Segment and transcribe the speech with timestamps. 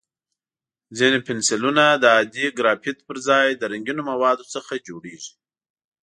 [0.97, 5.33] ځینې پنسلونه د عادي ګرافیت پر ځای د رنګینو موادو څخه جوړېږي.